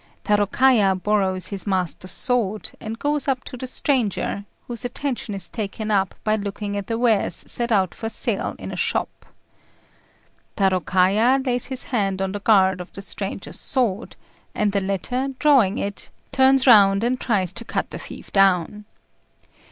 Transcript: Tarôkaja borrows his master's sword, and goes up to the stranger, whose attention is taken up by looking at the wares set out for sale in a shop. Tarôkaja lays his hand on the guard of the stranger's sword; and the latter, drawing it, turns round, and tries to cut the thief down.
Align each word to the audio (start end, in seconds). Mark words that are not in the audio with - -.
Tarôkaja 0.23 0.95
borrows 1.03 1.49
his 1.49 1.67
master's 1.67 2.09
sword, 2.09 2.71
and 2.79 2.97
goes 2.97 3.27
up 3.27 3.43
to 3.43 3.55
the 3.55 3.67
stranger, 3.67 4.45
whose 4.65 4.83
attention 4.83 5.35
is 5.35 5.47
taken 5.47 5.91
up 5.91 6.15
by 6.23 6.35
looking 6.35 6.75
at 6.75 6.87
the 6.87 6.97
wares 6.97 7.43
set 7.45 7.71
out 7.71 7.93
for 7.93 8.09
sale 8.09 8.55
in 8.57 8.71
a 8.71 8.75
shop. 8.75 9.27
Tarôkaja 10.57 11.45
lays 11.45 11.67
his 11.67 11.83
hand 11.83 12.19
on 12.19 12.31
the 12.31 12.39
guard 12.39 12.81
of 12.81 12.91
the 12.93 13.01
stranger's 13.03 13.59
sword; 13.59 14.15
and 14.55 14.71
the 14.71 14.81
latter, 14.81 15.27
drawing 15.37 15.77
it, 15.77 16.09
turns 16.31 16.65
round, 16.65 17.03
and 17.03 17.21
tries 17.21 17.53
to 17.53 17.63
cut 17.63 17.91
the 17.91 17.99
thief 17.99 18.31
down. 18.33 18.85